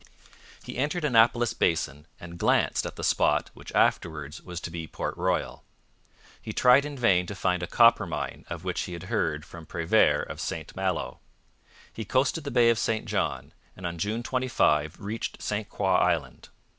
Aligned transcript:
He 0.63 0.79
entered 0.79 1.05
Annapolis 1.05 1.53
Basin 1.53 2.07
and 2.19 2.39
glanced 2.39 2.87
at 2.87 2.95
the 2.95 3.03
spot 3.03 3.51
which 3.53 3.71
afterwards 3.73 4.41
was 4.41 4.59
to 4.61 4.71
be 4.71 4.87
Port 4.87 5.15
Royal. 5.15 5.63
He 6.41 6.53
tried 6.53 6.85
in 6.85 6.97
vain 6.97 7.27
to 7.27 7.35
find 7.35 7.61
a 7.61 7.67
copper 7.67 8.07
mine 8.07 8.43
of 8.49 8.63
which 8.63 8.81
he 8.85 8.93
had 8.93 9.03
heard 9.13 9.45
from 9.45 9.67
Prevert 9.67 10.27
of 10.27 10.41
St 10.41 10.75
Malo. 10.75 11.19
He 11.93 12.03
coasted 12.03 12.45
the 12.45 12.49
Bay 12.49 12.71
of 12.71 12.79
St 12.79 13.05
John, 13.05 13.53
and 13.77 13.85
on 13.85 13.99
June 13.99 14.23
25 14.23 14.99
reached 14.99 15.39
St 15.39 15.69
Croix 15.69 15.97
Island. 15.97 16.49